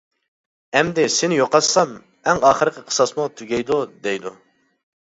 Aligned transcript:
ئەمدى 0.79 1.05
سېنى 1.17 1.37
يوقاتسام 1.41 1.93
ئەڭ 2.31 2.43
ئاخىرقى 2.51 2.85
قىساسمۇ 2.91 3.31
تۈگەيدۇ 3.39 3.83
دەيدۇ. 4.09 4.39